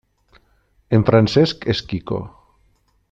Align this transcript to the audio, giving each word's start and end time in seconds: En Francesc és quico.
En 0.97 1.05
Francesc 1.09 1.67
és 1.75 1.83
quico. 1.93 2.21